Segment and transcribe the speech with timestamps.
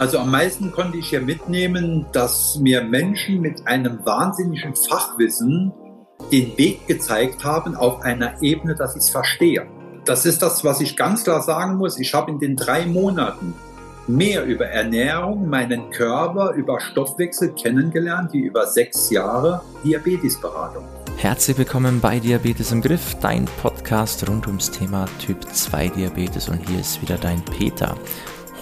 [0.00, 5.72] Also am meisten konnte ich hier mitnehmen, dass mir Menschen mit einem wahnsinnigen Fachwissen
[6.32, 9.66] den Weg gezeigt haben auf einer Ebene, dass ich es verstehe.
[10.06, 12.00] Das ist das, was ich ganz klar sagen muss.
[12.00, 13.52] Ich habe in den drei Monaten
[14.06, 20.84] mehr über Ernährung, meinen Körper, über Stoffwechsel kennengelernt, wie über sechs Jahre Diabetesberatung.
[21.18, 26.66] Herzlich willkommen bei Diabetes im Griff, dein Podcast rund ums Thema Typ 2 Diabetes und
[26.66, 27.94] hier ist wieder dein Peter.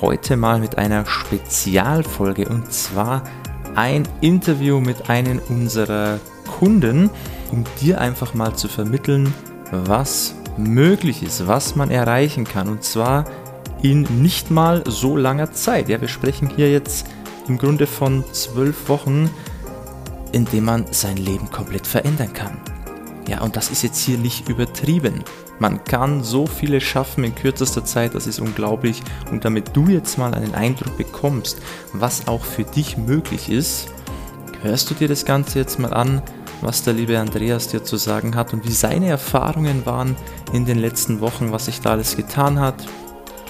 [0.00, 3.24] Heute mal mit einer Spezialfolge und zwar
[3.74, 7.10] ein Interview mit einem unserer Kunden,
[7.50, 9.34] um dir einfach mal zu vermitteln,
[9.72, 13.24] was möglich ist, was man erreichen kann und zwar
[13.82, 15.88] in nicht mal so langer Zeit.
[15.88, 17.04] Ja, wir sprechen hier jetzt
[17.48, 19.28] im Grunde von zwölf Wochen,
[20.30, 22.56] in dem man sein Leben komplett verändern kann.
[23.26, 25.24] Ja, und das ist jetzt hier nicht übertrieben.
[25.58, 29.02] Man kann so viele schaffen in kürzester Zeit, das ist unglaublich.
[29.30, 31.60] Und damit du jetzt mal einen Eindruck bekommst,
[31.92, 33.88] was auch für dich möglich ist,
[34.62, 36.22] hörst du dir das Ganze jetzt mal an,
[36.60, 40.16] was der liebe Andreas dir zu sagen hat und wie seine Erfahrungen waren
[40.52, 42.86] in den letzten Wochen, was sich da alles getan hat,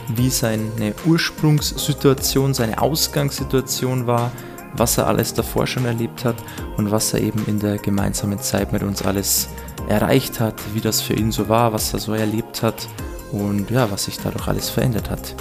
[0.09, 4.31] wie seine Ursprungssituation, seine Ausgangssituation war,
[4.75, 6.37] was er alles davor schon erlebt hat
[6.77, 9.49] und was er eben in der gemeinsamen Zeit mit uns alles
[9.89, 12.89] erreicht hat, wie das für ihn so war, was er so erlebt hat
[13.33, 15.35] und ja, was sich dadurch alles verändert hat.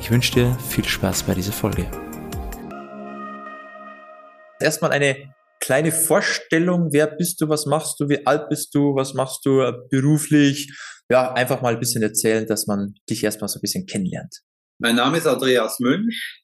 [0.00, 1.86] Ich wünsche dir viel Spaß bei dieser Folge.
[4.60, 9.14] Erstmal eine kleine Vorstellung, wer bist du, was machst du, wie alt bist du, was
[9.14, 10.72] machst du beruflich?
[11.08, 14.40] Ja, einfach mal ein bisschen erzählen, dass man dich erstmal so ein bisschen kennenlernt.
[14.80, 16.41] Mein Name ist Andreas Münch,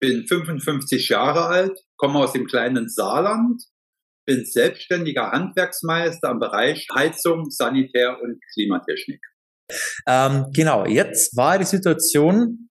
[0.00, 3.62] bin 55 Jahre alt, komme aus dem kleinen Saarland,
[4.26, 9.20] bin selbstständiger Handwerksmeister im Bereich Heizung, Sanitär und Klimatechnik.
[10.06, 12.70] Ähm, genau, jetzt war die Situation,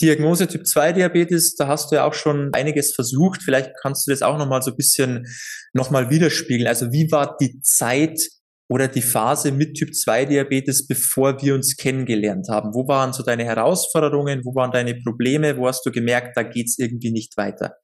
[0.00, 3.42] Diagnose Typ 2 Diabetes, da hast du ja auch schon einiges versucht.
[3.42, 5.26] Vielleicht kannst du das auch nochmal so ein bisschen
[5.72, 6.68] nochmal widerspiegeln.
[6.68, 8.20] Also wie war die Zeit
[8.68, 12.74] oder die Phase mit Typ 2 Diabetes, bevor wir uns kennengelernt haben?
[12.74, 14.44] Wo waren so deine Herausforderungen?
[14.44, 15.56] Wo waren deine Probleme?
[15.56, 17.76] Wo hast du gemerkt, da geht's irgendwie nicht weiter?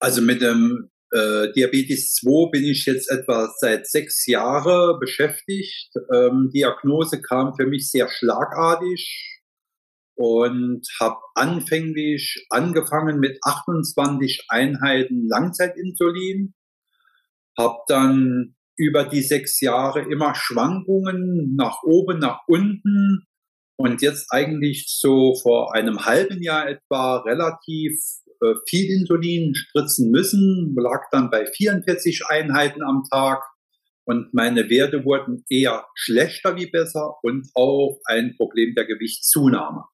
[0.00, 5.90] Also mit dem äh, Diabetes 2 bin ich jetzt etwa seit sechs Jahren beschäftigt.
[6.14, 9.40] Ähm, Diagnose kam für mich sehr schlagartig
[10.14, 16.54] und habe anfänglich angefangen mit 28 Einheiten Langzeitinsulin,
[17.56, 23.24] habe dann über die sechs Jahre immer Schwankungen nach oben, nach unten
[23.76, 28.00] und jetzt eigentlich so vor einem halben Jahr etwa relativ
[28.40, 33.42] äh, viel Insulin spritzen müssen, lag dann bei 44 Einheiten am Tag
[34.04, 39.84] und meine Werte wurden eher schlechter wie besser und auch ein Problem der Gewichtszunahme.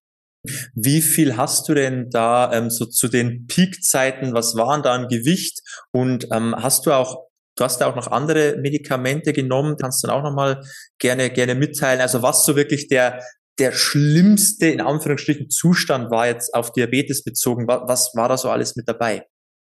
[0.73, 4.33] Wie viel hast du denn da ähm, so zu den Peakzeiten?
[4.33, 5.61] Was waren da ein Gewicht?
[5.91, 7.24] Und ähm, hast du auch,
[7.55, 10.61] du hast ja auch noch andere Medikamente genommen, kannst du dann auch nochmal
[10.99, 12.01] gerne, gerne mitteilen.
[12.01, 13.23] Also was so wirklich der,
[13.59, 17.67] der schlimmste, in Anführungsstrichen, Zustand war jetzt auf Diabetes bezogen?
[17.67, 19.25] Was, was war da so alles mit dabei?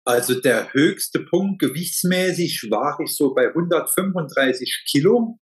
[0.05, 5.39] Also der höchste Punkt gewichtsmäßig war ich so bei 135 Kilo.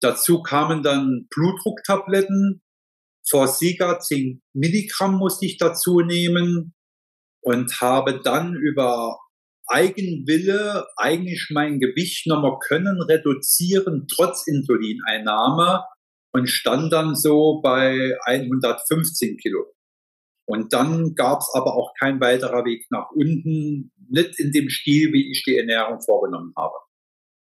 [0.00, 2.62] Dazu kamen dann Blutdrucktabletten,
[3.28, 6.74] Forsiga 10 Milligramm musste ich dazu nehmen
[7.40, 9.18] und habe dann über
[9.72, 15.84] Eigenwille eigentlich mein Gewicht nochmal können reduzieren, trotz Insulineinnahme
[16.34, 19.64] und stand dann so bei 115 Kilo.
[20.46, 25.12] Und dann gab es aber auch kein weiterer Weg nach unten, nicht in dem Stil,
[25.12, 26.74] wie ich die Ernährung vorgenommen habe.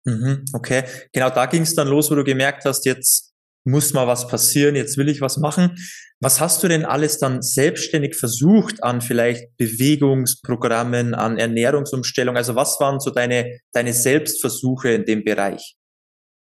[0.05, 3.26] Mhm, okay, genau da ging es dann los, wo du gemerkt hast, jetzt
[3.67, 5.77] muss mal was passieren, jetzt will ich was machen.
[6.21, 12.37] Was hast du denn alles dann selbstständig versucht an vielleicht Bewegungsprogrammen, an Ernährungsumstellung?
[12.37, 15.77] Also was waren so deine, deine Selbstversuche in dem Bereich?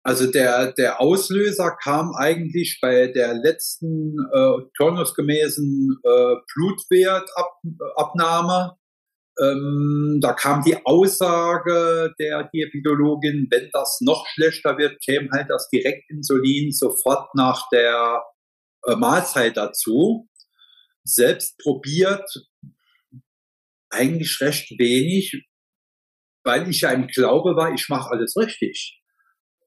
[0.04, 8.76] Also der, der Auslöser kam eigentlich bei der letzten äh, turnusgemäßen äh, Blutwertabnahme.
[9.38, 15.68] Ähm, da kam die Aussage der Diabetologin, wenn das noch schlechter wird, käme halt das
[15.68, 18.22] Direktinsulin sofort nach der
[18.86, 20.28] äh, Mahlzeit dazu.
[21.04, 22.28] Selbst probiert
[23.90, 25.46] eigentlich recht wenig,
[26.44, 29.00] weil ich ja im Glaube war, ich mache alles richtig.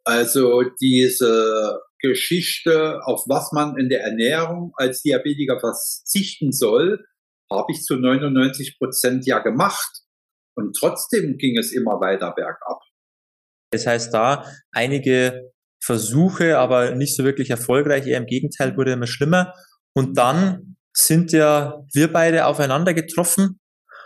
[0.04, 7.06] Also diese Geschichte, auf was man in der Ernährung als Diabetiker verzichten soll,
[7.51, 10.04] habe ich zu 99 Prozent ja gemacht.
[10.56, 12.81] Und trotzdem ging es immer weiter bergab.
[13.72, 15.51] Das heißt, da einige
[15.81, 19.54] Versuche, aber nicht so wirklich erfolgreich, eher im Gegenteil, wurde immer schlimmer.
[19.96, 23.60] Und dann sind ja wir beide aufeinander getroffen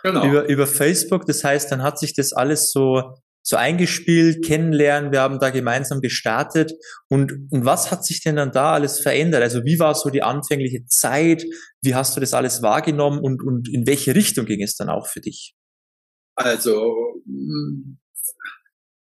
[0.04, 0.26] genau.
[0.26, 1.26] über, über Facebook.
[1.26, 5.12] Das heißt, dann hat sich das alles so, so eingespielt, kennenlernen.
[5.12, 6.72] Wir haben da gemeinsam gestartet.
[7.10, 9.44] Und, und was hat sich denn dann da alles verändert?
[9.44, 11.46] Also wie war so die anfängliche Zeit?
[11.82, 15.08] Wie hast du das alles wahrgenommen und, und in welche Richtung ging es dann auch
[15.08, 15.56] für dich?
[16.36, 16.96] Also,
[17.26, 18.00] hm,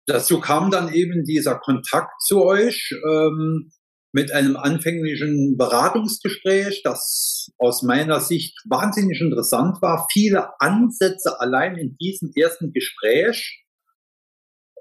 [0.07, 2.91] dazu kam dann eben dieser Kontakt zu euch.
[3.07, 3.71] Ähm,
[4.15, 10.07] mit einem anfänglichen Beratungsgespräch, das aus meiner Sicht wahnsinnig interessant war.
[10.13, 13.64] Viele Ansätze allein in diesem ersten Gespräch.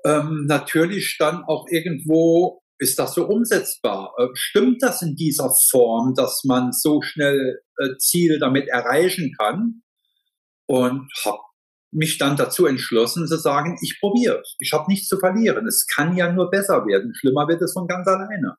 [0.05, 4.13] Ähm, natürlich dann auch irgendwo ist das so umsetzbar?
[4.17, 9.81] Äh, stimmt das in dieser Form, dass man so schnell äh, Ziele damit erreichen kann?
[10.65, 11.39] Und habe
[11.91, 15.67] mich dann dazu entschlossen zu sagen, ich probiere Ich habe nichts zu verlieren.
[15.67, 17.13] Es kann ja nur besser werden.
[17.15, 18.55] Schlimmer wird es von ganz alleine.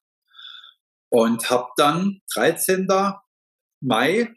[1.11, 2.87] Und habe dann 13.
[3.81, 4.33] Mai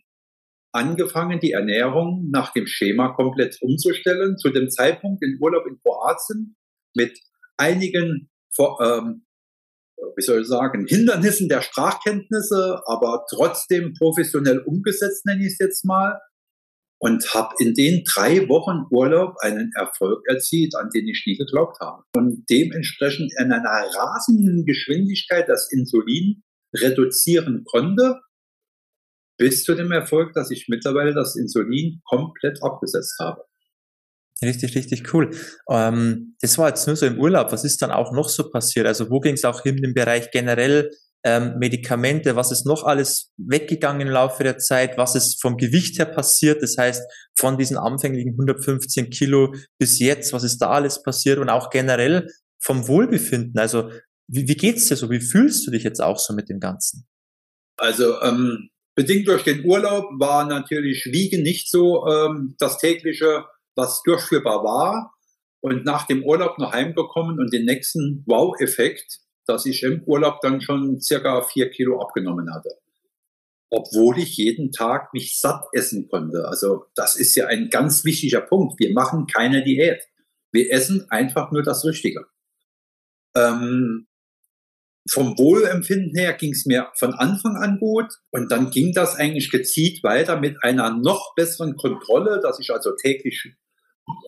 [0.73, 4.37] angefangen, die Ernährung nach dem Schema komplett umzustellen.
[4.37, 6.56] Zu dem Zeitpunkt in Urlaub in Kroatien
[6.97, 7.17] mit
[7.55, 8.29] einigen,
[8.59, 9.25] ähm,
[10.15, 15.85] wie soll ich sagen, Hindernissen der Sprachkenntnisse, aber trotzdem professionell umgesetzt, nenne ich es jetzt
[15.85, 16.19] mal.
[16.99, 21.79] Und habe in den drei Wochen Urlaub einen Erfolg erzielt, an den ich nie geglaubt
[21.79, 22.01] habe.
[22.15, 26.41] Und dementsprechend in einer rasenden Geschwindigkeit das Insulin
[26.75, 28.19] reduzieren konnte,
[29.37, 33.43] bis zu dem Erfolg, dass ich mittlerweile das Insulin komplett abgesetzt habe.
[34.43, 35.31] Richtig, richtig cool.
[35.69, 37.51] Ähm, das war jetzt nur so im Urlaub.
[37.51, 38.85] Was ist dann auch noch so passiert?
[38.85, 40.91] Also wo ging es auch hin im Bereich generell
[41.23, 42.35] ähm, Medikamente?
[42.35, 44.97] Was ist noch alles weggegangen im Laufe der Zeit?
[44.97, 46.61] Was ist vom Gewicht her passiert?
[46.61, 47.01] Das heißt,
[47.37, 51.39] von diesen anfänglichen 115 Kilo bis jetzt, was ist da alles passiert?
[51.39, 52.27] Und auch generell
[52.59, 53.59] vom Wohlbefinden.
[53.59, 53.89] Also
[54.27, 55.09] wie, wie geht's dir so?
[55.09, 57.07] Wie fühlst du dich jetzt auch so mit dem Ganzen?
[57.77, 63.45] Also ähm, bedingt durch den Urlaub war natürlich Wiegen nicht so ähm, das tägliche,
[63.77, 65.13] was durchführbar war.
[65.61, 70.61] Und nach dem Urlaub noch heimgekommen und den nächsten Wow-Effekt, dass ich im Urlaub dann
[70.61, 72.69] schon circa vier Kilo abgenommen hatte.
[73.69, 76.47] Obwohl ich jeden Tag mich satt essen konnte.
[76.47, 78.79] Also das ist ja ein ganz wichtiger Punkt.
[78.79, 80.01] Wir machen keine Diät.
[80.51, 82.25] Wir essen einfach nur das Richtige.
[83.35, 84.07] Ähm,
[85.09, 89.51] vom Wohlempfinden her ging es mir von Anfang an gut und dann ging das eigentlich
[89.51, 93.53] gezielt weiter mit einer noch besseren Kontrolle, dass ich also täglich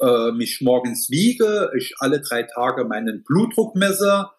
[0.02, 4.30] äh, mich morgens wiege, ich alle drei Tage meinen Blutdruck messe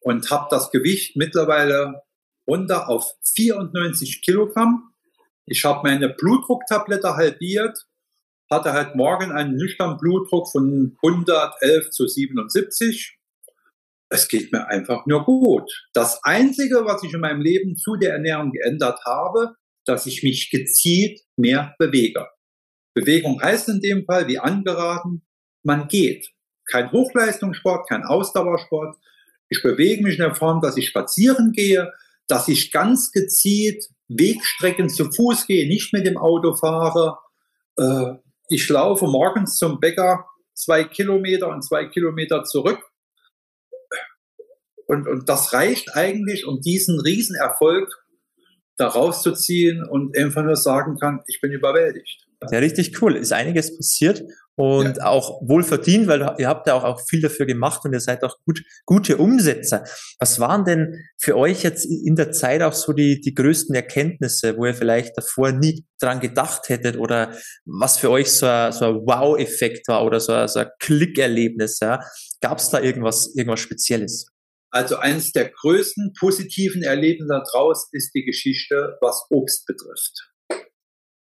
[0.00, 2.02] und habe das Gewicht mittlerweile
[2.46, 4.92] runter auf 94 Kilogramm.
[5.46, 7.86] Ich habe meine Blutdrucktablette halbiert,
[8.50, 13.18] hatte halt morgen einen nüchternen Blutdruck von 111 zu 77
[14.14, 15.70] es geht mir einfach nur gut.
[15.92, 19.54] Das Einzige, was ich in meinem Leben zu der Ernährung geändert habe,
[19.84, 22.28] dass ich mich gezielt mehr bewege.
[22.94, 25.22] Bewegung heißt in dem Fall, wie angeraten,
[25.62, 26.30] man geht.
[26.70, 28.96] Kein Hochleistungssport, kein Ausdauersport.
[29.48, 31.92] Ich bewege mich in der Form, dass ich spazieren gehe,
[32.26, 37.18] dass ich ganz gezielt Wegstrecken zu Fuß gehe, nicht mit dem Auto fahre.
[37.76, 38.14] Äh,
[38.48, 42.82] ich laufe morgens zum Bäcker zwei Kilometer und zwei Kilometer zurück
[44.86, 47.90] und, und das reicht eigentlich, um diesen Riesenerfolg
[48.76, 52.23] da rauszuziehen und einfach nur sagen kann, ich bin überwältigt.
[52.50, 53.16] Ja, richtig cool.
[53.16, 54.24] Ist einiges passiert
[54.56, 55.06] und ja.
[55.06, 58.22] auch wohl verdient, weil ihr habt ja auch, auch viel dafür gemacht und ihr seid
[58.22, 59.84] auch gut, gute Umsetzer.
[60.20, 64.56] Was waren denn für euch jetzt in der Zeit auch so die, die größten Erkenntnisse,
[64.56, 67.32] wo ihr vielleicht davor nie dran gedacht hättet oder
[67.64, 71.80] was für euch so ein, so ein Wow-Effekt war oder so ein, so ein Klickerlebnis?
[71.80, 72.00] Ja?
[72.40, 74.28] Gab es da irgendwas, irgendwas Spezielles?
[74.70, 80.33] Also eines der größten positiven Erlebnisse daraus ist die Geschichte, was Obst betrifft.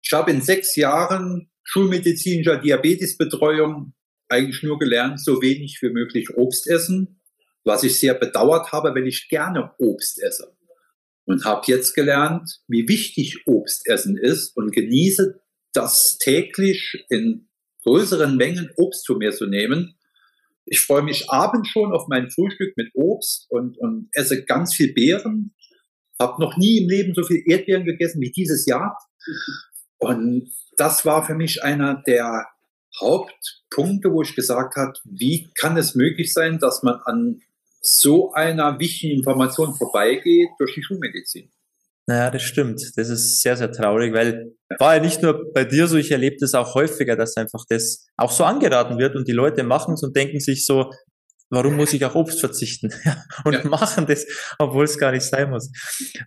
[0.06, 3.92] Ich habe in sechs Jahren schulmedizinischer Diabetesbetreuung
[4.28, 7.20] eigentlich nur gelernt, so wenig wie möglich Obst essen,
[7.64, 10.56] was ich sehr bedauert habe, weil ich gerne Obst esse.
[11.24, 15.40] Und habe jetzt gelernt, wie wichtig Obstessen ist und genieße
[15.72, 17.48] das täglich in
[17.82, 19.96] größeren Mengen Obst zu mir zu nehmen,
[20.68, 24.92] ich freue mich abends schon auf mein Frühstück mit Obst und, und esse ganz viel
[24.92, 25.54] Beeren.
[26.20, 28.98] Habe noch nie im Leben so viel Erdbeeren gegessen wie dieses Jahr.
[29.98, 32.46] Und das war für mich einer der
[33.00, 37.40] Hauptpunkte, wo ich gesagt habe, wie kann es möglich sein, dass man an
[37.80, 41.50] so einer wichtigen Information vorbeigeht durch die Schulmedizin.
[42.08, 42.80] Naja, das stimmt.
[42.96, 46.36] Das ist sehr, sehr traurig, weil war ja nicht nur bei dir so, ich erlebe
[46.38, 50.04] das auch häufiger, dass einfach das auch so angeraten wird und die Leute machen es
[50.04, 50.92] und denken sich so,
[51.50, 52.92] warum muss ich auf Obst verzichten?
[53.44, 53.64] und ja.
[53.64, 54.26] machen das,
[54.58, 55.70] obwohl es gar nicht sein muss.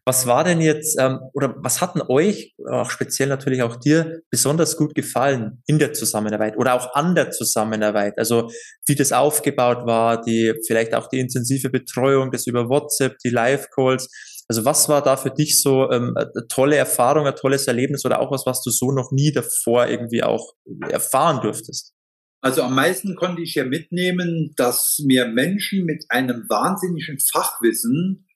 [0.05, 4.21] Was war denn jetzt, ähm, oder was hat denn euch, auch speziell natürlich auch dir,
[4.29, 8.17] besonders gut gefallen in der Zusammenarbeit oder auch an der Zusammenarbeit?
[8.17, 8.49] Also
[8.85, 14.09] wie das aufgebaut war, die vielleicht auch die intensive Betreuung, das über WhatsApp, die Live-Calls.
[14.47, 18.19] Also was war da für dich so ähm, eine tolle Erfahrung, ein tolles Erlebnis oder
[18.19, 20.53] auch was, was du so noch nie davor irgendwie auch
[20.89, 21.93] erfahren durftest?
[22.41, 28.27] Also am meisten konnte ich hier mitnehmen, dass mir Menschen mit einem wahnsinnigen Fachwissen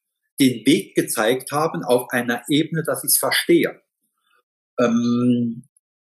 [0.42, 3.82] den Weg gezeigt haben auf einer Ebene, dass ich es verstehe.
[4.80, 5.70] Ähm,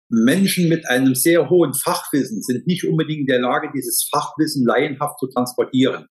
[0.09, 5.19] Menschen mit einem sehr hohen Fachwissen sind nicht unbedingt in der Lage, dieses Fachwissen laienhaft
[5.19, 6.07] zu transportieren.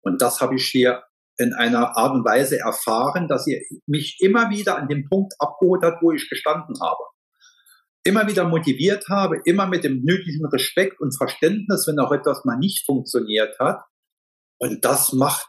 [0.00, 1.02] Und das habe ich hier
[1.38, 5.82] in einer Art und Weise erfahren, dass ihr mich immer wieder an dem Punkt abgeholt
[5.82, 7.02] hat, wo ich gestanden habe
[8.04, 12.56] immer wieder motiviert habe, immer mit dem nötigen Respekt und Verständnis, wenn auch etwas mal
[12.56, 13.82] nicht funktioniert hat.
[14.58, 15.46] Und das macht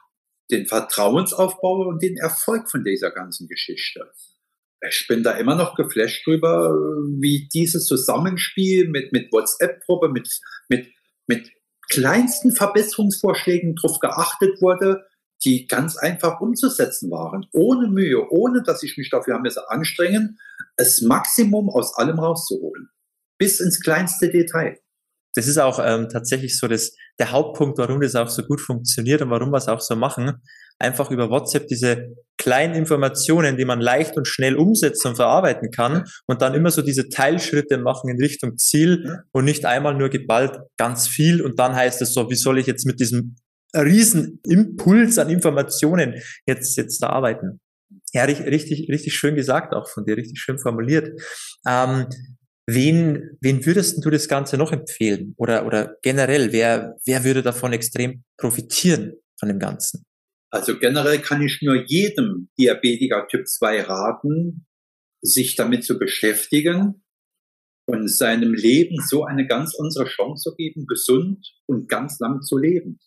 [0.51, 4.11] den Vertrauensaufbau und den Erfolg von dieser ganzen Geschichte.
[4.87, 6.69] Ich bin da immer noch geflasht drüber,
[7.19, 10.29] wie dieses Zusammenspiel mit, mit WhatsApp-Gruppe, mit,
[10.67, 10.91] mit,
[11.27, 11.49] mit
[11.89, 15.05] kleinsten Verbesserungsvorschlägen drauf geachtet wurde,
[15.45, 20.39] die ganz einfach umzusetzen waren, ohne Mühe, ohne dass ich mich dafür habe anstrengen,
[20.77, 22.89] das Maximum aus allem rauszuholen,
[23.37, 24.77] bis ins kleinste Detail.
[25.35, 29.21] Das ist auch ähm, tatsächlich so das, der Hauptpunkt, warum das auch so gut funktioniert
[29.21, 30.41] und warum wir es auch so machen.
[30.79, 36.05] Einfach über WhatsApp diese kleinen Informationen, die man leicht und schnell umsetzen und verarbeiten kann
[36.27, 40.59] und dann immer so diese Teilschritte machen in Richtung Ziel und nicht einmal nur geballt
[40.77, 43.35] ganz viel und dann heißt es so, wie soll ich jetzt mit diesem
[43.73, 47.59] riesen Impuls an Informationen jetzt, jetzt da arbeiten.
[48.13, 51.19] Ja, richtig, richtig schön gesagt auch von dir, richtig schön formuliert.
[51.67, 52.07] Ähm,
[52.67, 55.33] wen, wen würdest du das Ganze noch empfehlen?
[55.37, 60.05] Oder, oder generell, wer, wer würde davon extrem profitieren von dem Ganzen?
[60.51, 64.67] Also generell kann ich nur jedem Diabetiker Typ 2 raten,
[65.21, 67.03] sich damit zu beschäftigen
[67.87, 72.57] und seinem Leben so eine ganz unsere Chance zu geben, gesund und ganz lang zu
[72.57, 72.99] leben.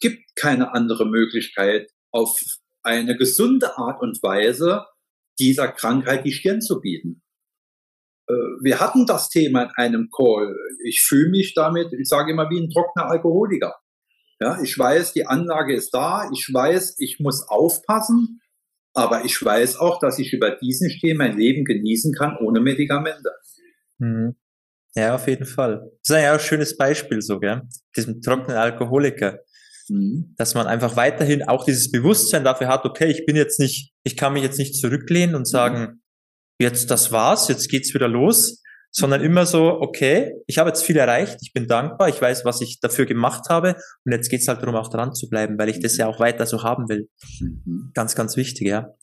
[0.00, 2.40] Es gibt keine andere Möglichkeit, auf
[2.82, 4.86] eine gesunde Art und Weise
[5.40, 7.22] dieser Krankheit die Stirn zu bieten.
[8.28, 10.54] Äh, wir hatten das Thema in einem Call.
[10.84, 13.74] Ich fühle mich damit, ich sage immer wie ein trockener Alkoholiker.
[14.40, 16.30] Ja, ich weiß, die Anlage ist da.
[16.32, 18.40] Ich weiß, ich muss aufpassen.
[18.94, 23.30] Aber ich weiß auch, dass ich über diesen Steh mein Leben genießen kann ohne Medikamente.
[23.98, 24.36] Mhm.
[24.94, 25.90] Ja, auf jeden Fall.
[26.06, 27.62] Das ist ja ein schönes Beispiel so, gell?
[27.96, 29.40] Diesem trockenen Alkoholiker.
[29.88, 30.34] Mhm.
[30.36, 34.16] Dass man einfach weiterhin auch dieses Bewusstsein dafür hat, okay, ich bin jetzt nicht, ich
[34.16, 36.02] kann mich jetzt nicht zurücklehnen und sagen,
[36.60, 40.96] jetzt das war's, jetzt geht's wieder los, sondern immer so, okay, ich habe jetzt viel
[40.96, 44.60] erreicht, ich bin dankbar, ich weiß, was ich dafür gemacht habe und jetzt geht's halt
[44.62, 47.08] darum, auch dran zu bleiben, weil ich das ja auch weiter so haben will.
[47.40, 47.90] Mhm.
[47.94, 48.94] Ganz, ganz wichtig, ja.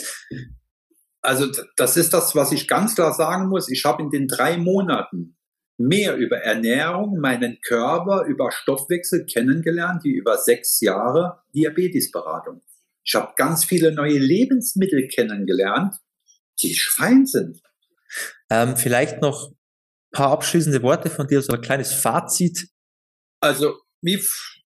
[1.22, 3.70] Also das ist das, was ich ganz klar sagen muss.
[3.70, 5.36] Ich habe in den drei Monaten
[5.78, 12.62] mehr über Ernährung, meinen Körper, über Stoffwechsel kennengelernt, wie über sechs Jahre Diabetesberatung.
[13.04, 15.96] Ich habe ganz viele neue Lebensmittel kennengelernt,
[16.62, 17.62] die fein sind.
[18.50, 19.58] Ähm, vielleicht noch ein
[20.12, 22.70] paar abschließende Worte von dir, so ein kleines Fazit.
[23.42, 24.20] Also, wie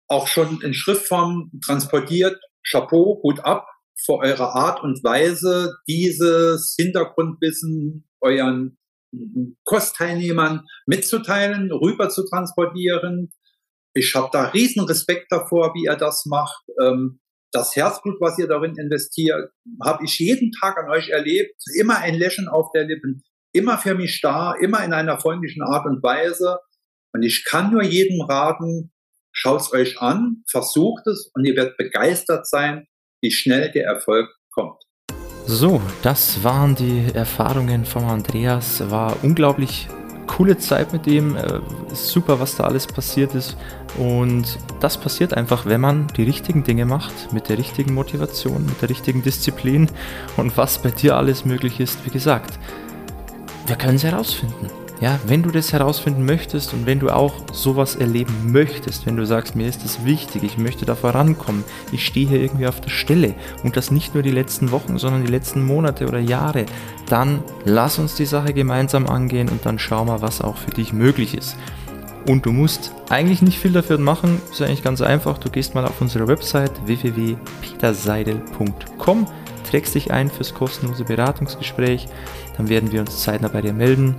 [0.06, 3.66] auch schon in Schriftform transportiert, Chapeau, Hut ab
[4.04, 8.78] vor eurer Art und Weise, dieses Hintergrundwissen euren
[9.64, 13.32] Kursteilnehmern mitzuteilen, rüber zu transportieren.
[13.94, 16.62] Ich habe da riesen Respekt davor, wie er das macht.
[16.80, 17.20] Ähm,
[17.52, 19.50] das Herzblut, was ihr darin investiert,
[19.82, 21.60] habe ich jeden Tag an euch erlebt.
[21.78, 25.86] Immer ein Lächeln auf der Lippen, immer für mich da, immer in einer freundlichen Art
[25.86, 26.58] und Weise.
[27.12, 28.92] Und ich kann nur jedem raten,
[29.32, 32.86] schaut's euch an, versucht es und ihr werdet begeistert sein,
[33.20, 34.80] wie schnell der Erfolg kommt.
[35.46, 38.88] So, das waren die Erfahrungen von Andreas.
[38.90, 39.88] War unglaublich
[40.26, 41.36] coole Zeit mit ihm.
[41.36, 41.60] Äh,
[41.92, 43.56] super, was da alles passiert ist.
[43.98, 48.80] Und das passiert einfach, wenn man die richtigen Dinge macht, mit der richtigen Motivation, mit
[48.80, 49.88] der richtigen Disziplin.
[50.36, 52.58] Und was bei dir alles möglich ist, wie gesagt,
[53.66, 54.79] wir können es herausfinden.
[55.00, 59.24] Ja, wenn du das herausfinden möchtest und wenn du auch sowas erleben möchtest, wenn du
[59.24, 62.90] sagst, mir ist das wichtig, ich möchte da vorankommen, ich stehe hier irgendwie auf der
[62.90, 63.32] Stelle
[63.64, 66.66] und das nicht nur die letzten Wochen, sondern die letzten Monate oder Jahre,
[67.08, 70.92] dann lass uns die Sache gemeinsam angehen und dann schau mal, was auch für dich
[70.92, 71.56] möglich ist.
[72.28, 75.38] Und du musst eigentlich nicht viel dafür machen, ist eigentlich ganz einfach.
[75.38, 79.26] Du gehst mal auf unsere Website www.peterseidel.com,
[79.64, 82.06] trägst dich ein fürs kostenlose Beratungsgespräch,
[82.58, 84.14] dann werden wir uns zeitnah bei dir melden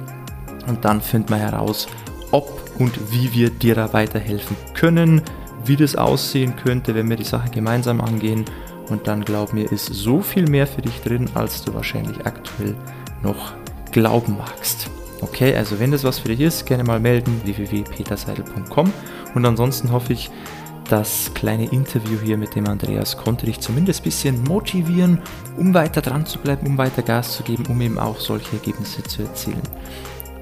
[0.71, 1.87] und dann finden wir heraus,
[2.31, 5.21] ob und wie wir dir da weiterhelfen können,
[5.65, 8.45] wie das aussehen könnte, wenn wir die Sache gemeinsam angehen.
[8.89, 12.75] Und dann glaub mir, ist so viel mehr für dich drin, als du wahrscheinlich aktuell
[13.21, 13.53] noch
[13.91, 14.89] glauben magst.
[15.21, 18.91] Okay, also wenn das was für dich ist, gerne mal melden, www.peterseidel.com.
[19.35, 20.31] Und ansonsten hoffe ich,
[20.89, 25.19] das kleine Interview hier mit dem Andreas konnte dich zumindest ein bisschen motivieren,
[25.57, 29.03] um weiter dran zu bleiben, um weiter Gas zu geben, um eben auch solche Ergebnisse
[29.03, 29.61] zu erzielen.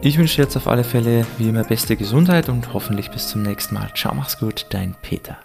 [0.01, 3.41] Ich wünsche dir jetzt auf alle Fälle wie immer beste Gesundheit und hoffentlich bis zum
[3.41, 3.91] nächsten Mal.
[3.93, 5.37] Ciao, mach's gut, dein Peter.